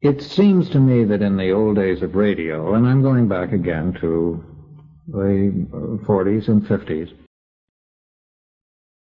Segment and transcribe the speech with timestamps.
[0.00, 3.52] It seems to me that in the old days of radio, and I'm going back
[3.52, 4.44] again to
[5.08, 5.66] the
[6.06, 7.12] 40s and 50s,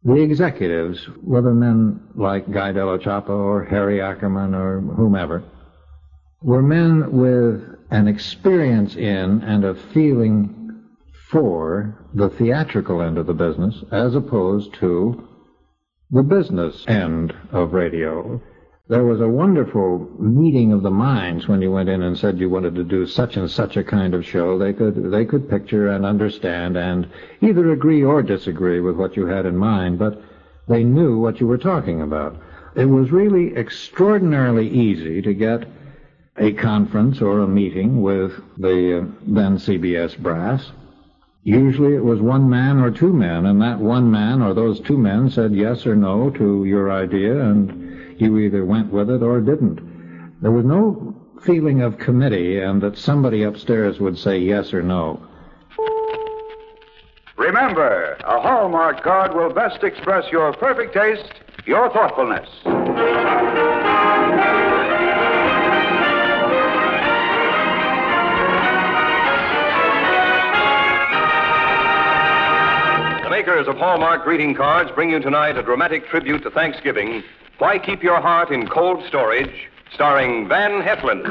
[0.05, 5.43] the executives, whether men like Guy Della Cioppa or Harry Ackerman or whomever,
[6.41, 10.85] were men with an experience in and a feeling
[11.31, 15.29] for the theatrical end of the business as opposed to
[16.13, 18.41] the business end of radio.
[18.89, 22.49] There was a wonderful meeting of the minds when you went in and said you
[22.49, 24.59] wanted to do such and such a kind of show.
[24.59, 27.09] They could they could picture and understand and
[27.41, 30.23] either agree or disagree with what you had in mind, but
[30.69, 32.37] they knew what you were talking about.
[32.77, 35.67] It was really extraordinarily easy to get
[36.37, 40.71] a conference or a meeting with the uh, then CBS brass.
[41.43, 44.99] Usually it was one man or two men, and that one man or those two
[44.99, 47.86] men said yes or no to your idea, and
[48.21, 50.41] you either went with it or didn't.
[50.43, 55.21] There was no feeling of committee and that somebody upstairs would say yes or no.
[57.37, 61.33] Remember, a Hallmark card will best express your perfect taste,
[61.67, 62.49] your thoughtfulness.
[73.23, 77.23] The makers of Hallmark greeting cards bring you tonight a dramatic tribute to Thanksgiving.
[77.59, 81.25] Why Keep Your Heart in Cold Storage, starring Van Heflin.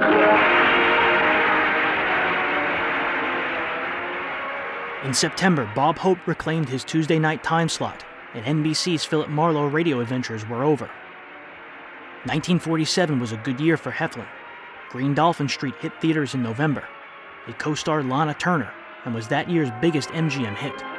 [5.06, 8.04] In September, Bob Hope reclaimed his Tuesday night time slot,
[8.34, 10.86] and NBC's Philip Marlowe radio adventures were over.
[12.26, 14.26] 1947 was a good year for Heflin.
[14.90, 16.84] Green Dolphin Street hit theaters in November.
[17.48, 20.95] It co starred Lana Turner and was that year's biggest MGM hit.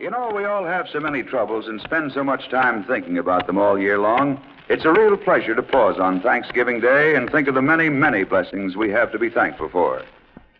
[0.00, 3.48] You know, we all have so many troubles and spend so much time thinking about
[3.48, 4.40] them all year long.
[4.68, 8.22] It's a real pleasure to pause on Thanksgiving Day and think of the many, many
[8.22, 10.04] blessings we have to be thankful for.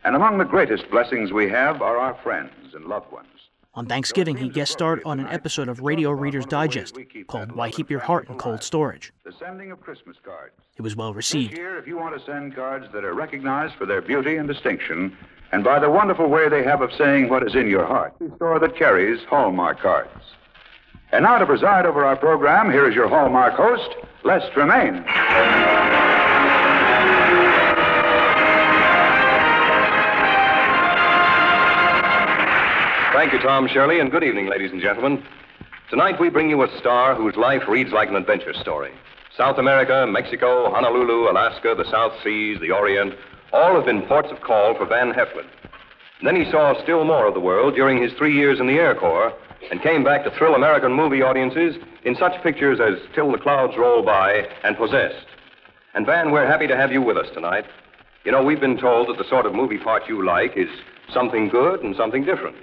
[0.04, 3.28] And among the greatest blessings we have are our friends and loved ones.
[3.78, 7.90] On Thanksgiving, he guest starred on an episode of Radio Reader's Digest called Why Keep
[7.90, 9.12] Your Heart in Cold Storage.
[9.22, 10.52] The sending of Christmas cards.
[10.76, 11.52] It was well This received.
[11.56, 15.16] year, if you want to send cards that are recognized for their beauty and distinction,
[15.52, 18.34] and by the wonderful way they have of saying what is in your heart, the
[18.34, 20.24] store that carries Hallmark cards.
[21.12, 23.94] And now to preside over our program, here is your Hallmark host,
[24.24, 25.04] Les Tremayne.
[33.18, 35.24] Thank you, Tom Shirley, and good evening, ladies and gentlemen.
[35.90, 38.92] Tonight we bring you a star whose life reads like an adventure story.
[39.36, 43.14] South America, Mexico, Honolulu, Alaska, the South Seas, the Orient,
[43.52, 45.48] all have been ports of call for Van Heflin.
[46.22, 48.94] Then he saw still more of the world during his three years in the Air
[48.94, 49.32] Corps
[49.72, 51.74] and came back to thrill American movie audiences
[52.04, 55.26] in such pictures as Till the Clouds Roll By and Possessed.
[55.92, 57.64] And Van, we're happy to have you with us tonight.
[58.24, 60.68] You know, we've been told that the sort of movie part you like is
[61.12, 62.54] something good and something different.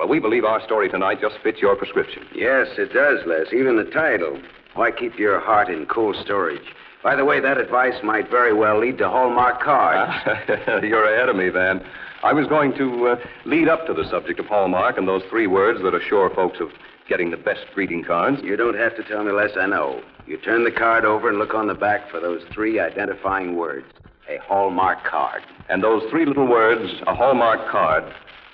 [0.00, 2.22] Well, we believe our story tonight just fits your prescription.
[2.34, 3.52] Yes, it does, Les.
[3.52, 4.40] Even the title.
[4.72, 6.64] Why keep your heart in cold storage?
[7.04, 10.10] By the way, that advice might very well lead to Hallmark cards.
[10.82, 11.84] You're ahead of me, Van.
[12.22, 15.46] I was going to uh, lead up to the subject of Hallmark and those three
[15.46, 16.68] words that assure folks of
[17.06, 18.38] getting the best greeting cards.
[18.42, 19.50] You don't have to tell me, Les.
[19.60, 20.02] I know.
[20.26, 23.84] You turn the card over and look on the back for those three identifying words.
[24.30, 25.42] A Hallmark card.
[25.68, 28.04] And those three little words, a Hallmark card,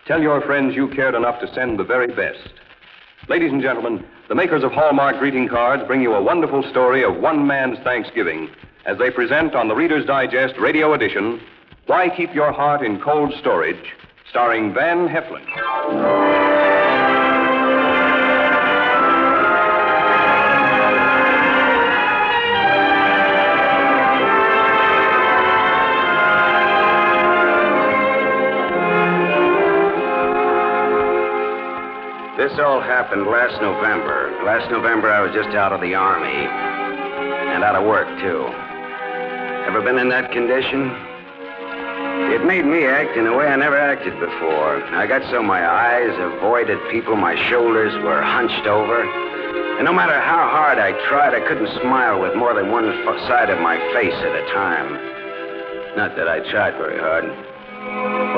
[0.07, 2.49] tell your friends you cared enough to send the very best.
[3.29, 7.17] Ladies and gentlemen, the makers of Hallmark greeting cards bring you a wonderful story of
[7.17, 8.49] one man's Thanksgiving
[8.87, 11.41] as they present on the Reader's Digest radio edition
[11.87, 13.95] Why Keep Your Heart in Cold Storage,
[14.31, 16.56] starring Van Heflin.
[32.47, 34.31] This all happened last November.
[34.47, 36.31] Last November, I was just out of the Army.
[36.31, 38.47] And out of work, too.
[39.67, 40.95] Ever been in that condition?
[42.31, 44.79] It made me act in a way I never acted before.
[44.95, 49.03] I got so my eyes avoided people, my shoulders were hunched over.
[49.03, 52.87] And no matter how hard I tried, I couldn't smile with more than one
[53.27, 54.95] side of my face at a time.
[55.99, 57.27] Not that I tried very hard.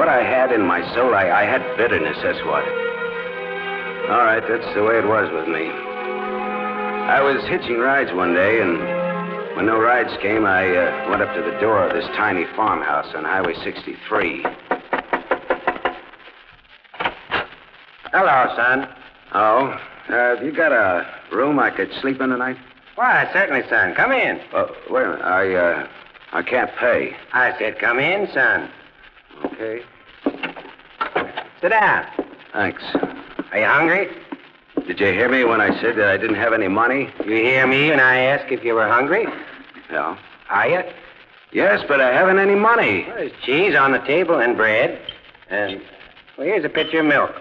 [0.00, 2.87] What I had in my soul, I, I had bitterness, that's what.
[4.08, 5.68] All right, that's the way it was with me.
[5.68, 8.78] I was hitching rides one day, and
[9.54, 13.14] when no rides came, I uh, went up to the door of this tiny farmhouse
[13.14, 14.46] on Highway 63.
[18.12, 18.88] Hello, son.
[19.34, 19.76] Oh, uh,
[20.08, 22.56] have you got a room I could sleep in tonight?
[22.94, 23.94] Why, certainly, son.
[23.94, 24.40] Come in.
[24.54, 25.22] Uh, wait a minute.
[25.22, 25.88] I, uh,
[26.32, 27.14] I can't pay.
[27.34, 28.70] I said, come in, son.
[29.44, 29.82] Okay.
[31.60, 32.06] Sit down.
[32.54, 32.82] Thanks.
[33.52, 34.08] Are you hungry?
[34.86, 37.10] Did you hear me when I said that I didn't have any money?
[37.24, 39.26] You hear me when I ask if you were hungry?
[39.90, 40.16] No.
[40.50, 40.82] Are you?
[41.52, 43.04] Yes, but I haven't any money.
[43.06, 45.00] Well, there's cheese on the table and bread.
[45.48, 45.80] And,
[46.36, 47.34] well, here's a pitcher of milk.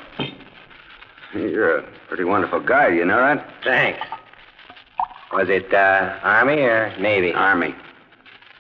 [1.34, 3.46] You're a pretty wonderful guy, you know that?
[3.64, 4.00] Thanks.
[5.34, 7.34] Was it, uh, Army or Navy?
[7.34, 7.76] Army.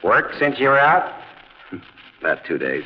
[0.04, 1.14] Work since you were out?
[2.20, 2.84] About two days.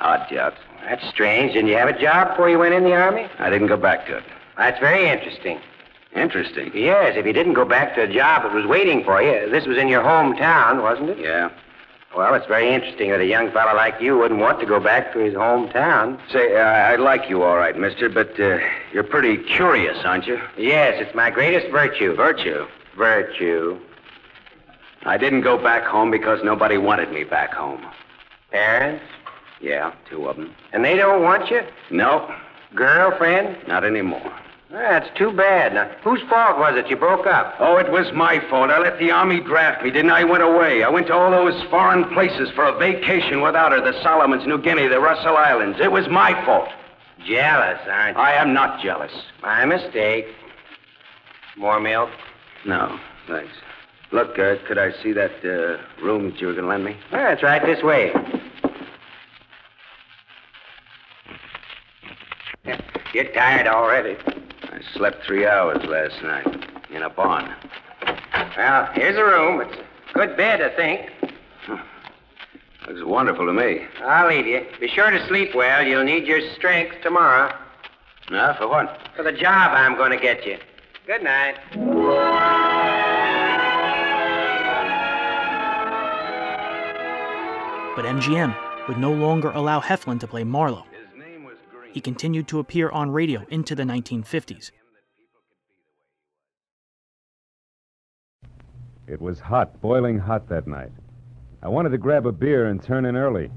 [0.00, 0.56] Odd jobs.
[0.84, 1.52] That's strange.
[1.52, 3.28] Didn't you have a job before you went in the Army?
[3.38, 4.24] I didn't go back to it.
[4.56, 5.60] That's very interesting.
[6.14, 6.72] Interesting.
[6.74, 9.66] Yes, if you didn't go back to a job that was waiting for you, this
[9.66, 11.18] was in your hometown, wasn't it?
[11.18, 11.50] Yeah.
[12.16, 15.12] Well, it's very interesting that a young fellow like you wouldn't want to go back
[15.12, 16.18] to his hometown.
[16.32, 18.58] Say, uh, I like you all right, mister, but uh,
[18.92, 20.40] you're pretty curious, aren't you?
[20.58, 22.16] Yes, it's my greatest virtue.
[22.16, 22.66] Virtue.
[22.96, 23.78] Virtue.
[25.04, 27.86] I didn't go back home because nobody wanted me back home.
[28.50, 29.04] Parents?
[29.60, 30.54] Yeah, two of them.
[30.72, 31.60] And they don't want you?
[31.90, 32.34] No,
[32.74, 33.56] Girlfriend?
[33.68, 34.32] not anymore.
[34.70, 35.74] That's too bad.
[35.74, 37.56] Now, whose fault was it you broke up?
[37.58, 38.70] Oh, it was my fault.
[38.70, 40.20] I let the Army draft me, didn't I?
[40.20, 40.84] I went away.
[40.84, 44.58] I went to all those foreign places for a vacation without her the Solomons, New
[44.62, 45.78] Guinea, the Russell Islands.
[45.80, 46.68] It was my fault.
[47.26, 48.22] Jealous, aren't you?
[48.22, 49.12] I am not jealous.
[49.42, 50.26] My mistake.
[51.56, 52.10] More milk?
[52.64, 53.52] No, thanks.
[54.12, 56.96] Look, uh, could I see that uh, room that you were going to lend me?
[57.12, 58.12] Well, it's right this way.
[63.12, 64.16] You're tired already.
[64.64, 66.46] I slept three hours last night
[66.90, 67.52] in a barn.
[68.56, 69.60] Well, here's a room.
[69.62, 69.76] It's
[70.10, 71.10] a good bed, I think.
[72.88, 73.86] Looks wonderful to me.
[74.02, 74.64] I'll leave you.
[74.78, 75.84] Be sure to sleep well.
[75.84, 77.52] You'll need your strength tomorrow.
[78.30, 78.96] Now, for what?
[79.16, 80.58] For the job I'm going to get you.
[81.06, 81.56] Good night.
[87.96, 88.56] But MGM
[88.88, 90.86] would no longer allow Heflin to play Marlowe.
[91.92, 94.70] He continued to appear on radio into the 1950s.
[99.08, 100.92] It was hot, boiling hot that night.
[101.62, 103.50] I wanted to grab a beer and turn in early.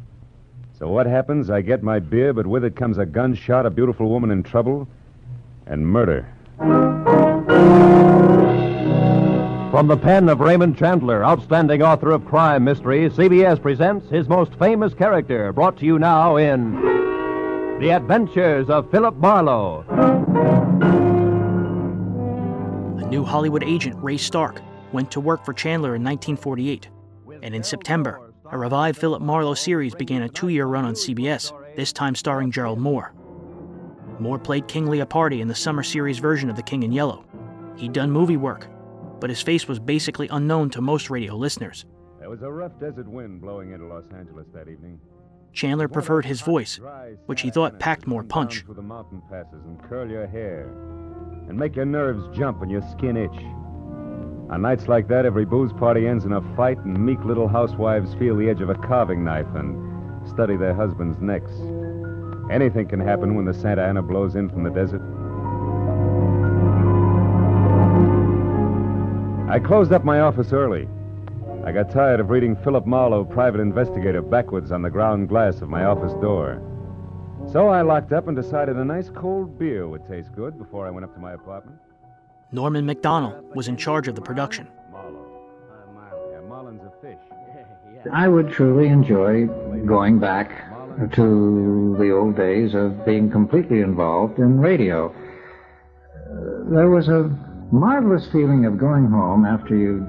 [0.80, 1.51] So what happens?
[1.51, 4.88] I get my beer, but with it comes a gunshot, a beautiful woman in trouble,
[5.68, 6.27] and murder.
[9.69, 14.53] From the pen of Raymond Chandler, outstanding author of crime mysteries, CBS presents his most
[14.56, 17.02] famous character, brought to you now in
[17.83, 19.83] The Adventures of Philip Marlowe.
[22.97, 24.62] A new Hollywood agent, Ray Stark,
[24.94, 26.88] went to work for Chandler in 1948.
[27.41, 31.51] And in September, a revived Philip Marlowe series began a two year run on CBS,
[31.75, 33.12] this time starring Gerald Mohr.
[34.18, 37.25] Mohr played King Leopardi in the summer series version of The King in Yellow.
[37.75, 38.65] He'd done movie work,
[39.19, 41.83] but his face was basically unknown to most radio listeners.
[42.21, 45.01] There was a rough desert wind blowing into Los Angeles that evening.
[45.53, 46.79] Chandler preferred his voice,
[47.27, 48.63] which he thought packed more punch.
[48.65, 50.67] Through the mountain passes and curl your hair,
[51.47, 53.38] and make your nerves jump and your skin itch.
[54.50, 58.13] On nights like that, every booze party ends in a fight, and meek little housewives
[58.15, 61.51] feel the edge of a carving knife and study their husbands' necks.
[62.51, 65.01] Anything can happen when the Santa Ana blows in from the desert.
[69.50, 70.88] I closed up my office early.
[71.65, 75.70] I got tired of reading Philip Marlowe, private investigator, backwards on the ground glass of
[75.70, 76.62] my office door.
[77.53, 80.89] So I locked up and decided a nice cold beer would taste good before I
[80.89, 81.79] went up to my apartment.
[82.51, 84.67] Norman Macdonnell was in charge of the production.
[84.91, 85.25] Marlowe.
[86.34, 87.20] Yeah, Marlin's a fish.
[88.12, 89.48] I would truly enjoy
[89.86, 90.50] going back
[91.13, 95.15] to the old days of being completely involved in radio.
[96.29, 97.29] Uh, there was a
[97.72, 100.05] marvelous feeling of going home after you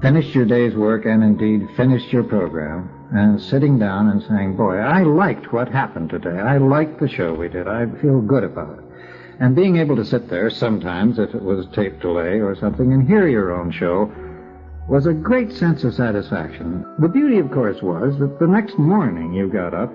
[0.00, 4.76] finished your day's work and indeed finished your program and sitting down and saying, Boy,
[4.76, 6.38] I liked what happened today.
[6.38, 7.66] I liked the show we did.
[7.66, 8.84] I feel good about it.
[9.40, 13.06] And being able to sit there sometimes, if it was tape delay or something, and
[13.06, 14.12] hear your own show
[14.88, 16.84] was a great sense of satisfaction.
[16.98, 19.92] The beauty, of course, was that the next morning you got up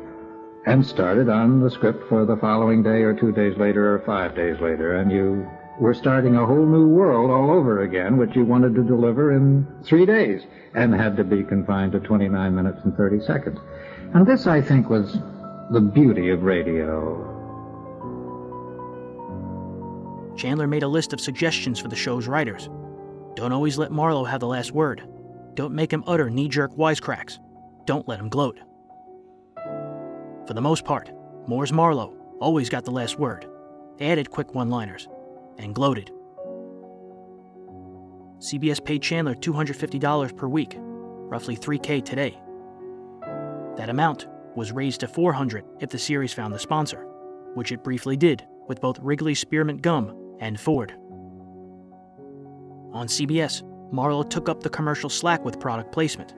[0.65, 4.35] and started on the script for the following day or two days later or five
[4.35, 5.47] days later, and you
[5.79, 9.67] were starting a whole new world all over again, which you wanted to deliver in
[9.83, 10.43] three days
[10.75, 13.59] and had to be confined to 29 minutes and 30 seconds.
[14.13, 15.17] And this, I think, was
[15.71, 17.29] the beauty of radio.
[20.35, 22.69] Chandler made a list of suggestions for the show's writers.
[23.35, 25.03] Don't always let Marlowe have the last word.
[25.55, 27.39] Don't make him utter knee jerk wisecracks.
[27.85, 28.59] Don't let him gloat.
[30.47, 31.11] For the most part,
[31.47, 33.47] Mohr's Marlowe always got the last word,
[33.99, 35.07] added quick one liners,
[35.57, 36.11] and gloated.
[38.39, 42.39] CBS paid Chandler $250 per week, roughly 3K today.
[43.77, 47.07] That amount was raised to 400 if the series found the sponsor,
[47.55, 50.91] which it briefly did with both Wrigley Spearmint Gum and Ford.
[52.91, 56.33] On CBS, Marlowe took up the commercial slack with product placement.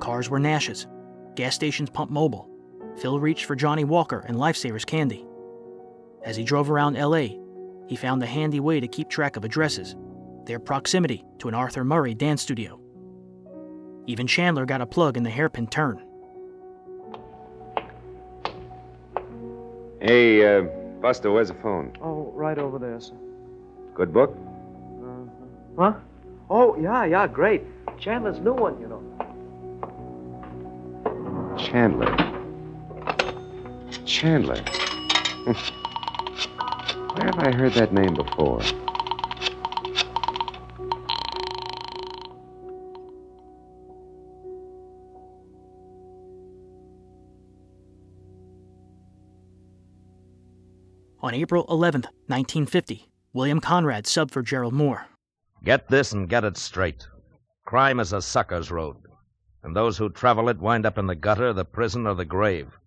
[0.00, 0.86] Cars were Nash's,
[1.34, 2.50] gas stations pumped Mobil,
[2.98, 5.24] Phil reached for Johnnie Walker and Lifesavers candy.
[6.24, 7.39] As he drove around LA,
[7.90, 9.96] he found a handy way to keep track of addresses,
[10.46, 12.78] their proximity to an Arthur Murray dance studio.
[14.06, 16.00] Even Chandler got a plug in the hairpin turn.
[20.00, 20.62] Hey, uh,
[21.02, 21.92] Buster, where's the phone?
[22.00, 23.16] Oh, right over there, sir.
[23.92, 24.38] Good book?
[25.76, 25.94] Huh?
[26.48, 27.64] Oh, yeah, yeah, great.
[27.98, 29.02] Chandler's new one, you know.
[31.58, 32.16] Chandler.
[34.04, 34.64] Chandler.
[37.20, 38.62] Where have I heard that name before?
[51.20, 55.02] On April 11, 1950, William Conrad subbed for Gerald Mohr.
[55.62, 57.06] Get this and get it straight.
[57.66, 58.96] Crime is a sucker's road,
[59.62, 62.78] and those who travel it wind up in the gutter, the prison, or the grave.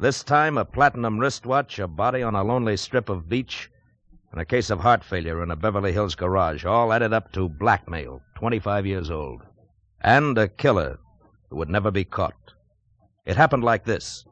[0.00, 3.68] This time, a platinum wristwatch, a body on a lonely strip of beach,
[4.30, 7.48] and a case of heart failure in a Beverly Hills garage, all added up to
[7.48, 9.42] blackmail, 25 years old.
[10.00, 11.00] And a killer
[11.50, 12.34] who would never be caught.
[13.26, 14.24] It happened like this.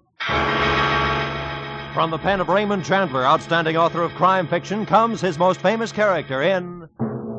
[1.94, 5.90] From the pen of Raymond Chandler, outstanding author of crime fiction, comes his most famous
[5.90, 6.88] character in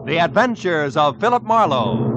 [0.05, 2.16] The Adventures of Philip Marlowe.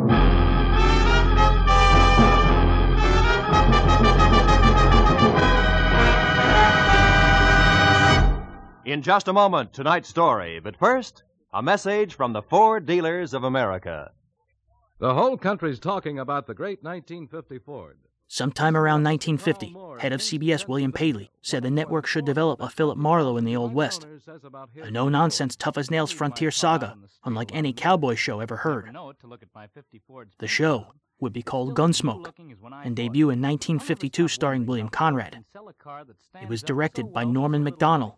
[8.90, 10.59] In just a moment, tonight's story.
[10.59, 14.11] But first, a message from the Ford Dealers of America.
[14.99, 17.99] The whole country's talking about the great 1950 Ford.
[18.26, 22.99] Sometime around 1950, head of CBS William Paley said the network should develop a Philip
[22.99, 24.09] Marlowe in the Old West.
[24.82, 28.92] A no nonsense, tough as nails frontier saga, unlike any cowboy show ever heard.
[30.40, 30.88] The show
[31.20, 32.32] would be called Gunsmoke
[32.85, 35.44] and debut in 1952 starring William Conrad.
[36.42, 38.16] It was directed by Norman Macdonnell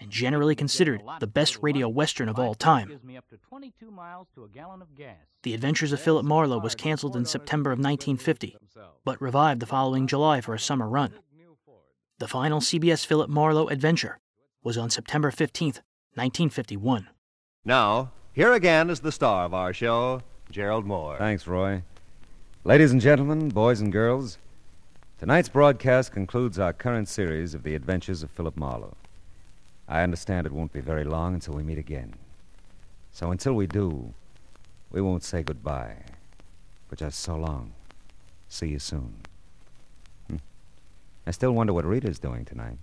[0.00, 3.00] and generally considered the best radio western of all time.
[5.42, 8.56] The Adventures of Philip Marlowe was canceled in September of 1950,
[9.04, 11.12] but revived the following July for a summer run.
[12.18, 14.18] The final CBS Philip Marlowe adventure
[14.62, 15.80] was on September 15th,
[16.14, 17.08] 1951.
[17.64, 21.18] Now, here again is the star of our show, Gerald Mohr.
[21.18, 21.82] Thanks, Roy.
[22.64, 24.36] Ladies and gentlemen, boys and girls,
[25.18, 28.96] tonight's broadcast concludes our current series of the adventures of Philip Marlowe.
[29.90, 32.14] I understand it won't be very long until we meet again.
[33.10, 34.14] So until we do,
[34.92, 35.96] we won't say goodbye,
[36.88, 37.72] but just so long.
[38.48, 39.16] See you soon.
[40.28, 40.36] Hmm.
[41.26, 42.78] I still wonder what Rita's doing tonight.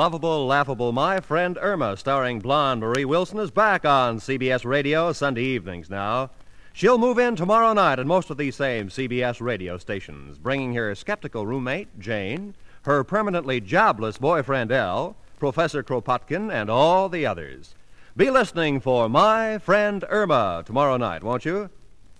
[0.00, 5.42] Lovable, laughable, My Friend Irma, starring blonde Marie Wilson, is back on CBS Radio Sunday
[5.42, 6.30] evenings now.
[6.72, 10.94] She'll move in tomorrow night at most of these same CBS radio stations, bringing her
[10.94, 12.54] skeptical roommate, Jane,
[12.84, 17.74] her permanently jobless boyfriend, Al, Professor Kropotkin, and all the others.
[18.16, 21.68] Be listening for My Friend Irma tomorrow night, won't you?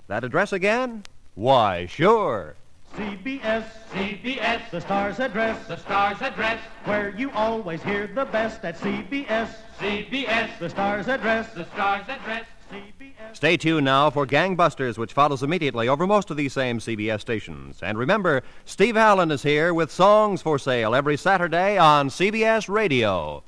[0.06, 1.04] That address again?
[1.34, 2.56] Why, sure.
[2.96, 8.76] CBS, CBS, the star's address, the star's address, where you always hear the best at
[8.78, 13.36] CBS, CBS, the star's address, the star's address, CBS.
[13.36, 17.80] Stay tuned now for Gangbusters, which follows immediately over most of these same CBS stations.
[17.82, 23.44] And remember, Steve Allen is here with songs for sale every Saturday on CBS Radio.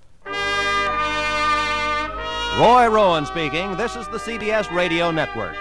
[2.58, 3.76] Roy Rowan speaking.
[3.76, 5.56] This is the CBS Radio Network.